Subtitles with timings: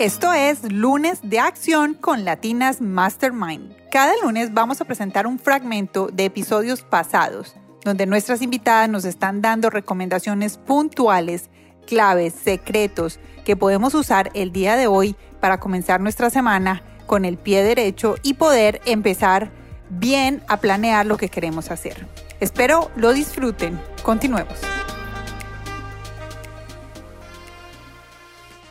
[0.00, 3.76] Esto es Lunes de Acción con Latinas Mastermind.
[3.90, 7.54] Cada lunes vamos a presentar un fragmento de episodios pasados,
[7.84, 11.50] donde nuestras invitadas nos están dando recomendaciones puntuales,
[11.86, 17.36] claves, secretos que podemos usar el día de hoy para comenzar nuestra semana con el
[17.36, 19.50] pie derecho y poder empezar
[19.90, 22.06] bien a planear lo que queremos hacer.
[22.40, 23.78] Espero lo disfruten.
[24.02, 24.60] Continuemos.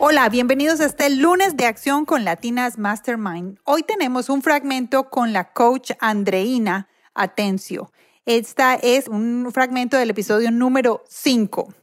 [0.02, 3.60] Hola, bienvenidos a este lunes de acción con Latinas Mastermind.
[3.66, 7.92] Hoy tenemos un fragmento con la coach Andreina Atencio.
[8.26, 11.74] Esta es un fragmento del episodio número 5.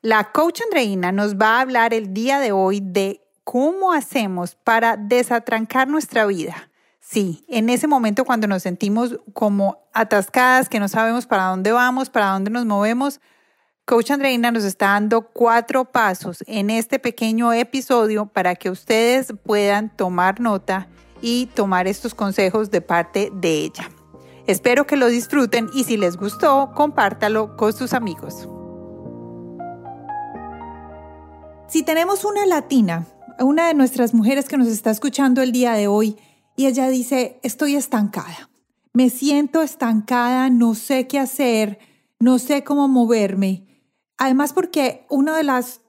[0.00, 4.96] La coach Andreina nos va a hablar el día de hoy de cómo hacemos para
[4.96, 6.70] desatrancar nuestra vida.
[6.98, 12.08] Sí, en ese momento cuando nos sentimos como atascadas, que no sabemos para dónde vamos,
[12.08, 13.20] para dónde nos movemos,
[13.86, 19.94] Coach Andreina nos está dando cuatro pasos en este pequeño episodio para que ustedes puedan
[19.94, 20.88] tomar nota
[21.20, 23.90] y tomar estos consejos de parte de ella.
[24.46, 28.48] Espero que lo disfruten y si les gustó, compártalo con sus amigos.
[31.68, 33.04] Si tenemos una latina,
[33.38, 36.16] una de nuestras mujeres que nos está escuchando el día de hoy,
[36.56, 38.48] y ella dice, estoy estancada,
[38.94, 41.78] me siento estancada, no sé qué hacer,
[42.18, 43.73] no sé cómo moverme
[44.18, 45.80] Además, porque uno de las,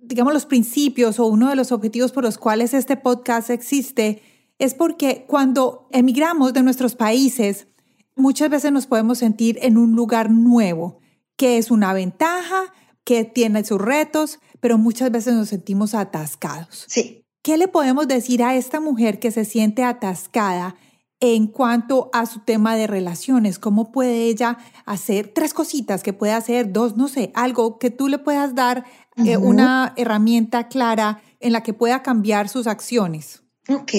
[0.00, 4.22] digamos, los principios o uno de los objetivos por los cuales este podcast existe
[4.58, 7.66] es porque cuando emigramos de nuestros países,
[8.14, 11.00] muchas veces nos podemos sentir en un lugar nuevo,
[11.36, 12.72] que es una ventaja,
[13.04, 16.84] que tiene sus retos, pero muchas veces nos sentimos atascados.
[16.88, 17.24] Sí.
[17.42, 20.76] ¿Qué le podemos decir a esta mujer que se siente atascada
[21.22, 26.32] en cuanto a su tema de relaciones, cómo puede ella hacer tres cositas que puede
[26.32, 28.84] hacer, dos, no sé, algo que tú le puedas dar
[29.24, 33.44] eh, una herramienta clara en la que pueda cambiar sus acciones.
[33.68, 33.92] Ok.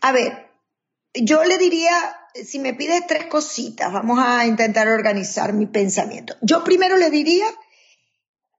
[0.00, 0.48] A ver,
[1.12, 1.90] yo le diría,
[2.44, 6.36] si me pide tres cositas, vamos a intentar organizar mi pensamiento.
[6.40, 7.46] Yo primero le diría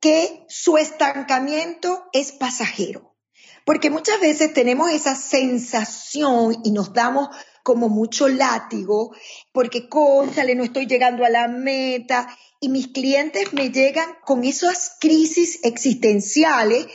[0.02, 3.16] que su estancamiento es pasajero,
[3.64, 7.30] porque muchas veces tenemos esa sensación y nos damos
[7.66, 9.16] como mucho látigo,
[9.52, 12.28] porque, cónchale, no estoy llegando a la meta.
[12.60, 16.86] Y mis clientes me llegan con esas crisis existenciales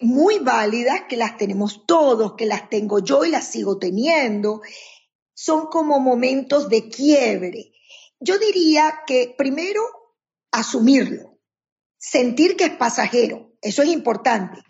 [0.00, 4.62] muy válidas, que las tenemos todos, que las tengo yo y las sigo teniendo.
[5.34, 7.74] Son como momentos de quiebre.
[8.18, 9.82] Yo diría que primero,
[10.50, 11.38] asumirlo,
[11.98, 14.62] sentir que es pasajero, eso es importante.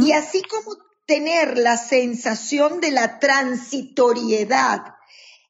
[0.00, 0.74] Y así como
[1.06, 4.94] tener la sensación de la transitoriedad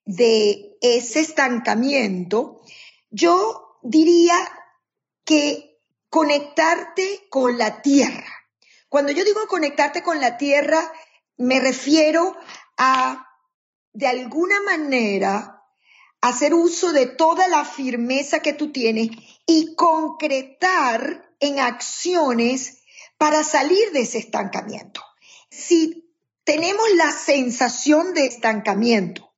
[0.04, 2.60] de ese estancamiento,
[3.10, 4.36] yo diría
[5.24, 8.26] que conectarte con la tierra.
[8.88, 10.92] Cuando yo digo conectarte con la tierra,
[11.36, 12.36] me refiero
[12.76, 13.26] a,
[13.92, 15.62] de alguna manera,
[16.20, 19.10] hacer uso de toda la firmeza que tú tienes
[19.46, 22.82] y concretar en acciones
[23.18, 25.02] para salir de ese estancamiento.
[25.50, 26.12] Si
[26.44, 29.31] tenemos la sensación de estancamiento,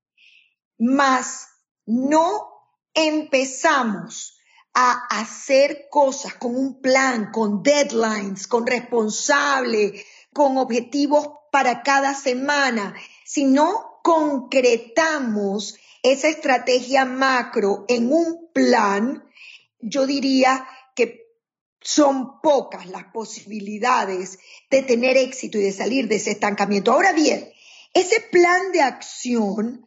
[0.78, 1.48] mas
[1.86, 2.48] no
[2.94, 4.38] empezamos
[4.74, 12.94] a hacer cosas con un plan, con deadlines, con responsable, con objetivos para cada semana,
[13.24, 19.24] si no concretamos esa estrategia macro en un plan,
[19.78, 21.38] yo diría que
[21.80, 26.92] son pocas las posibilidades de tener éxito y de salir de ese estancamiento.
[26.92, 27.48] Ahora bien,
[27.94, 29.83] ese plan de acción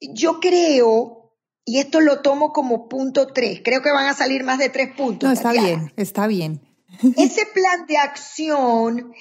[0.00, 1.32] yo creo,
[1.64, 4.94] y esto lo tomo como punto tres, creo que van a salir más de tres
[4.94, 5.28] puntos.
[5.28, 6.60] No, está bien, está bien.
[7.16, 9.12] Ese plan de acción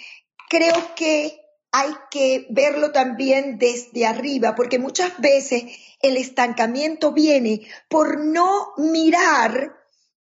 [0.49, 1.41] creo que
[1.71, 5.63] hay que verlo también desde arriba, porque muchas veces
[6.01, 9.75] el estancamiento viene por no mirar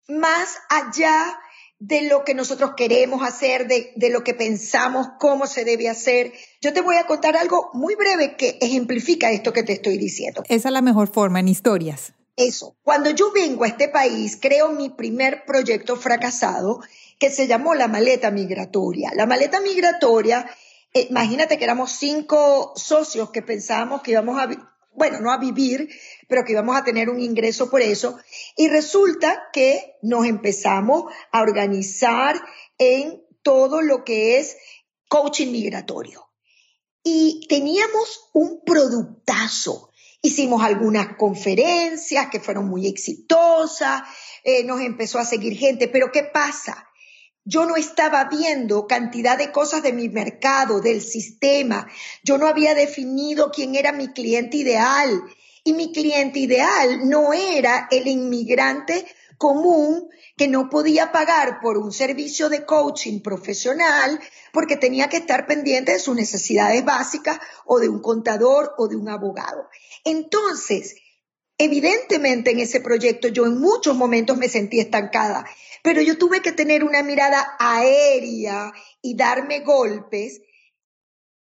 [0.07, 1.39] más allá
[1.85, 6.31] de lo que nosotros queremos hacer, de, de, lo que pensamos, cómo se debe hacer.
[6.61, 10.43] Yo te voy a contar algo muy breve que ejemplifica esto que te estoy diciendo.
[10.47, 12.13] Esa es la mejor forma en historias.
[12.37, 12.77] Eso.
[12.83, 16.79] Cuando yo vengo a este país, creo mi primer proyecto fracasado
[17.19, 19.11] que se llamó la maleta migratoria.
[19.13, 20.49] La maleta migratoria,
[20.93, 25.89] eh, imagínate que éramos cinco socios que pensábamos que íbamos a bueno, no a vivir,
[26.27, 28.19] pero que íbamos a tener un ingreso por eso.
[28.55, 32.41] Y resulta que nos empezamos a organizar
[32.77, 34.57] en todo lo que es
[35.09, 36.29] coaching migratorio.
[37.03, 39.91] Y teníamos un productazo.
[40.21, 44.03] Hicimos algunas conferencias que fueron muy exitosas,
[44.43, 46.87] eh, nos empezó a seguir gente, pero ¿qué pasa?
[47.45, 51.87] Yo no estaba viendo cantidad de cosas de mi mercado, del sistema.
[52.23, 55.23] Yo no había definido quién era mi cliente ideal.
[55.65, 59.05] Y mi cliente ideal no era el inmigrante
[59.37, 64.19] común que no podía pagar por un servicio de coaching profesional
[64.51, 68.95] porque tenía que estar pendiente de sus necesidades básicas o de un contador o de
[68.95, 69.69] un abogado.
[70.03, 70.95] Entonces,
[71.57, 75.45] evidentemente en ese proyecto yo en muchos momentos me sentí estancada
[75.83, 78.71] pero yo tuve que tener una mirada aérea
[79.01, 80.41] y darme golpes,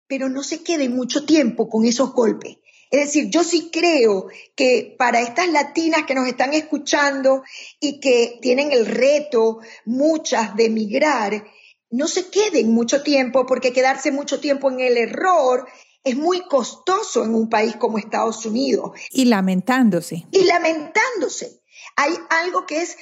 [0.06, 2.56] pero no se quede mucho tiempo con esos golpes.
[2.92, 7.42] Es decir, yo sí creo que para estas latinas que nos están escuchando
[7.80, 11.44] y que tienen el reto, muchas, de emigrar,
[11.90, 15.66] no se queden mucho tiempo porque quedarse mucho tiempo en el error
[16.04, 18.92] es muy costoso en un país como Estados Unidos.
[19.10, 20.26] Y lamentándose.
[20.30, 21.62] Y lamentándose.
[21.96, 22.96] Hay algo que es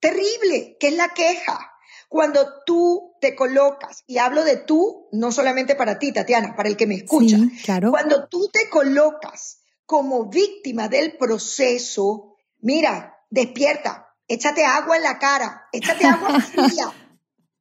[0.00, 1.70] terrible, que es la queja.
[2.08, 6.76] Cuando tú te colocas, y hablo de tú, no solamente para ti, Tatiana, para el
[6.76, 7.90] que me escucha, claro.
[7.90, 15.68] cuando tú te colocas como víctima del proceso, mira, despierta, échate agua en la cara,
[15.72, 16.92] échate agua fría,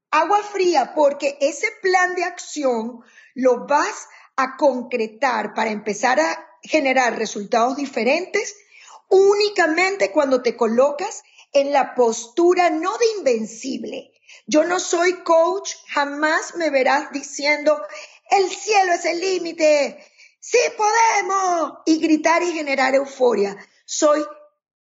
[0.10, 3.02] agua fría, porque ese plan de acción
[3.36, 4.08] lo vas
[4.42, 8.56] a concretar para empezar a generar resultados diferentes
[9.10, 14.14] únicamente cuando te colocas en la postura no de invencible.
[14.46, 17.82] Yo no soy coach, jamás me verás diciendo,
[18.32, 20.06] el cielo es el límite,
[20.40, 23.58] sí podemos, y gritar y generar euforia.
[23.84, 24.24] Soy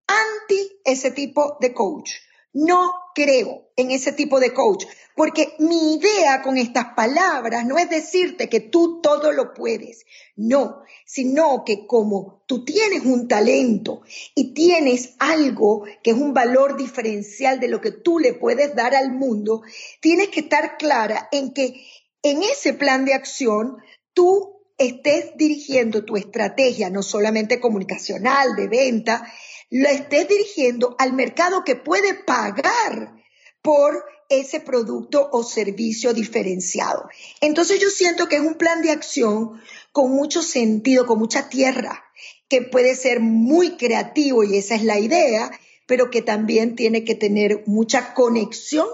[0.06, 2.10] anti ese tipo de coach.
[2.52, 4.84] No creo en ese tipo de coach,
[5.14, 10.06] porque mi idea con estas palabras no es decirte que tú todo lo puedes,
[10.36, 14.02] no, sino que como tú tienes un talento
[14.34, 18.94] y tienes algo que es un valor diferencial de lo que tú le puedes dar
[18.94, 19.62] al mundo,
[20.00, 21.84] tienes que estar clara en que
[22.22, 23.76] en ese plan de acción
[24.14, 29.26] tú estés dirigiendo tu estrategia, no solamente comunicacional, de venta,
[29.70, 33.14] lo estés dirigiendo al mercado que puede pagar
[33.62, 37.08] por ese producto o servicio diferenciado.
[37.40, 39.60] Entonces yo siento que es un plan de acción
[39.92, 42.04] con mucho sentido, con mucha tierra,
[42.48, 45.50] que puede ser muy creativo y esa es la idea,
[45.86, 48.86] pero que también tiene que tener mucha conexión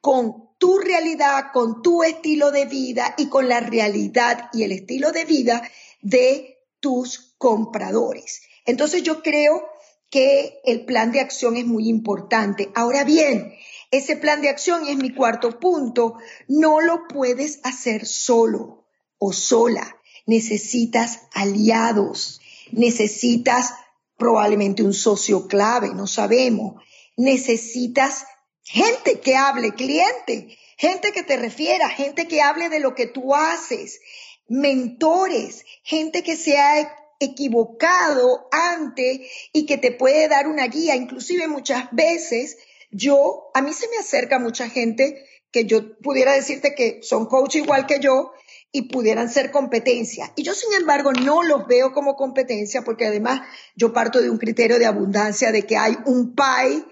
[0.00, 5.12] con tu realidad, con tu estilo de vida y con la realidad y el estilo
[5.12, 5.62] de vida
[6.02, 8.42] de tus compradores.
[8.64, 9.62] Entonces yo creo
[10.10, 12.70] que el plan de acción es muy importante.
[12.74, 13.54] Ahora bien,
[13.90, 18.86] ese plan de acción, y es mi cuarto punto, no lo puedes hacer solo
[19.18, 19.96] o sola.
[20.26, 22.40] Necesitas aliados,
[22.70, 23.72] necesitas
[24.16, 26.82] probablemente un socio clave, no sabemos.
[27.16, 28.26] Necesitas
[28.62, 33.34] gente que hable, cliente, gente que te refiera, gente que hable de lo que tú
[33.34, 34.00] haces,
[34.48, 39.20] mentores, gente que sea equivocado antes
[39.52, 40.96] y que te puede dar una guía.
[40.96, 42.58] Inclusive muchas veces
[42.90, 47.56] yo, a mí se me acerca mucha gente que yo pudiera decirte que son coach
[47.56, 48.32] igual que yo
[48.70, 50.32] y pudieran ser competencia.
[50.36, 53.40] Y yo, sin embargo, no los veo como competencia porque además
[53.74, 56.84] yo parto de un criterio de abundancia de que hay un pie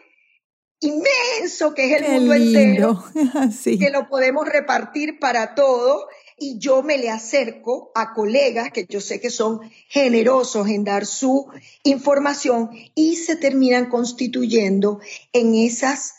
[0.80, 3.04] inmenso que es el mundo entero,
[3.64, 6.04] que lo podemos repartir para todos
[6.38, 11.06] y yo me le acerco a colegas que yo sé que son generosos en dar
[11.06, 11.46] su
[11.82, 15.00] información y se terminan constituyendo
[15.32, 16.14] en esas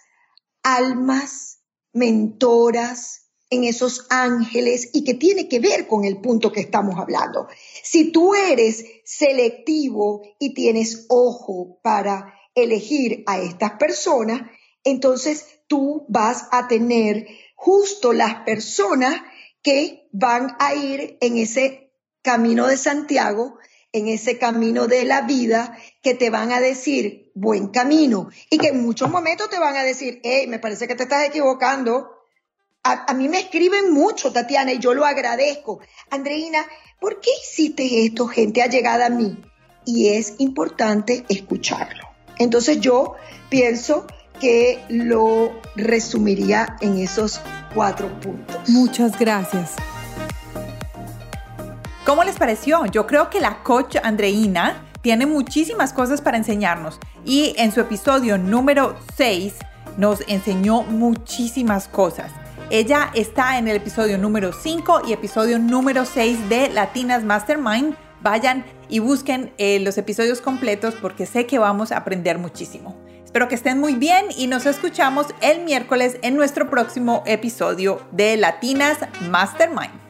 [0.63, 1.59] almas
[1.93, 7.47] mentoras, en esos ángeles y que tiene que ver con el punto que estamos hablando.
[7.83, 14.41] Si tú eres selectivo y tienes ojo para elegir a estas personas,
[14.83, 19.21] entonces tú vas a tener justo las personas
[19.67, 23.57] que van a ir en ese camino de Santiago,
[23.91, 28.69] en ese camino de la vida, que te van a decir buen camino y que
[28.69, 32.09] en muchos momentos te van a decir, hey, me parece que te estás equivocando.
[32.81, 35.81] A, mí me escriben mucho, Tatiana, y yo lo agradezco.
[36.12, 36.65] Andreina,
[37.01, 38.25] ¿por qué hiciste esto?
[38.25, 39.38] Gente ha llegado a mí
[39.86, 42.07] y es importante escucharlo.
[42.38, 43.15] Entonces yo
[43.50, 44.07] pienso
[44.39, 47.39] que lo resumiría en esos
[47.74, 48.70] cuatro puntos.
[48.70, 49.74] Muchas gracias.
[52.06, 52.86] ¿Cómo les pareció?
[52.86, 58.38] Yo creo que la coach Andreina tiene muchísimas cosas para enseñarnos y en su episodio
[58.38, 59.53] número 6
[59.98, 62.32] nos enseñó muchísimas cosas.
[62.70, 67.96] Ella está en el episodio número 5 y episodio número 6 de Latinas Mastermind.
[68.22, 73.06] Vayan y busquen eh, los episodios completos porque sé que vamos a aprender muchísimo.
[73.27, 78.38] Espero que estén muy bien y nos escuchamos el miércoles en nuestro próximo episodio de
[78.38, 80.06] Latinas Mastermind.